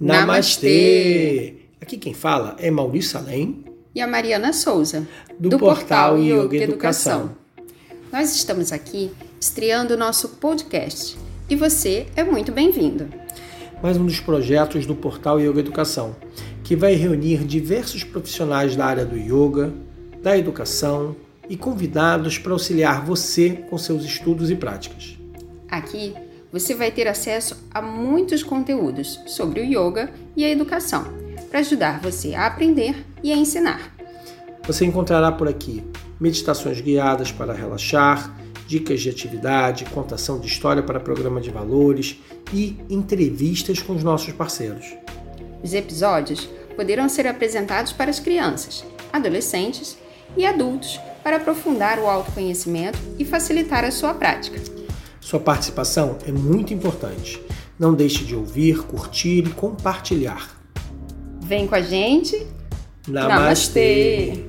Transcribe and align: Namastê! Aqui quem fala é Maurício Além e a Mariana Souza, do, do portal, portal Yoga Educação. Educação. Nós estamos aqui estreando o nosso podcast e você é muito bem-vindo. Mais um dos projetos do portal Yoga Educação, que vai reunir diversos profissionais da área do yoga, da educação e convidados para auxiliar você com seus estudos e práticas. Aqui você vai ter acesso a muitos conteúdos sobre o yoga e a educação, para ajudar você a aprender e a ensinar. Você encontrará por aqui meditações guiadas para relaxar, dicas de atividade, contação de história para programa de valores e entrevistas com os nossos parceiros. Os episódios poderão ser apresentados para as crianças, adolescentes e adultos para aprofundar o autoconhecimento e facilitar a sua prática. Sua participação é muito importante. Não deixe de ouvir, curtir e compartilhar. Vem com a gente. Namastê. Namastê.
Namastê! 0.00 1.54
Aqui 1.80 1.96
quem 1.96 2.14
fala 2.14 2.54
é 2.60 2.70
Maurício 2.70 3.18
Além 3.18 3.64
e 3.92 4.00
a 4.00 4.06
Mariana 4.06 4.52
Souza, 4.52 5.08
do, 5.40 5.48
do 5.48 5.58
portal, 5.58 6.14
portal 6.14 6.18
Yoga 6.18 6.56
Educação. 6.56 7.20
Educação. 7.22 7.36
Nós 8.12 8.36
estamos 8.36 8.70
aqui 8.70 9.10
estreando 9.40 9.94
o 9.94 9.96
nosso 9.96 10.28
podcast 10.36 11.18
e 11.50 11.56
você 11.56 12.06
é 12.14 12.22
muito 12.22 12.52
bem-vindo. 12.52 13.08
Mais 13.82 13.96
um 13.96 14.06
dos 14.06 14.20
projetos 14.20 14.86
do 14.86 14.94
portal 14.94 15.40
Yoga 15.40 15.58
Educação, 15.58 16.14
que 16.62 16.76
vai 16.76 16.94
reunir 16.94 17.38
diversos 17.38 18.04
profissionais 18.04 18.76
da 18.76 18.86
área 18.86 19.04
do 19.04 19.16
yoga, 19.16 19.72
da 20.22 20.38
educação 20.38 21.16
e 21.48 21.56
convidados 21.56 22.38
para 22.38 22.52
auxiliar 22.52 23.04
você 23.04 23.64
com 23.68 23.76
seus 23.76 24.04
estudos 24.04 24.48
e 24.48 24.54
práticas. 24.54 25.18
Aqui 25.68 26.14
você 26.52 26.74
vai 26.74 26.90
ter 26.90 27.06
acesso 27.06 27.56
a 27.70 27.82
muitos 27.82 28.42
conteúdos 28.42 29.20
sobre 29.26 29.60
o 29.60 29.64
yoga 29.64 30.10
e 30.36 30.44
a 30.44 30.50
educação, 30.50 31.04
para 31.50 31.60
ajudar 31.60 32.00
você 32.00 32.34
a 32.34 32.46
aprender 32.46 33.04
e 33.22 33.32
a 33.32 33.36
ensinar. 33.36 33.94
Você 34.66 34.84
encontrará 34.84 35.32
por 35.32 35.48
aqui 35.48 35.82
meditações 36.20 36.80
guiadas 36.80 37.32
para 37.32 37.52
relaxar, 37.52 38.36
dicas 38.66 39.00
de 39.00 39.08
atividade, 39.08 39.86
contação 39.86 40.38
de 40.38 40.46
história 40.46 40.82
para 40.82 41.00
programa 41.00 41.40
de 41.40 41.50
valores 41.50 42.20
e 42.52 42.76
entrevistas 42.90 43.80
com 43.80 43.94
os 43.94 44.02
nossos 44.02 44.32
parceiros. 44.34 44.94
Os 45.62 45.72
episódios 45.72 46.48
poderão 46.76 47.08
ser 47.08 47.26
apresentados 47.26 47.92
para 47.92 48.10
as 48.10 48.20
crianças, 48.20 48.84
adolescentes 49.12 49.96
e 50.36 50.44
adultos 50.44 51.00
para 51.22 51.36
aprofundar 51.36 51.98
o 51.98 52.06
autoconhecimento 52.06 52.98
e 53.18 53.24
facilitar 53.24 53.84
a 53.84 53.90
sua 53.90 54.14
prática. 54.14 54.77
Sua 55.28 55.38
participação 55.38 56.16
é 56.26 56.32
muito 56.32 56.72
importante. 56.72 57.38
Não 57.78 57.92
deixe 57.92 58.24
de 58.24 58.34
ouvir, 58.34 58.82
curtir 58.84 59.40
e 59.40 59.50
compartilhar. 59.50 60.58
Vem 61.42 61.66
com 61.66 61.74
a 61.74 61.82
gente. 61.82 62.46
Namastê. 63.06 64.32
Namastê. 64.32 64.47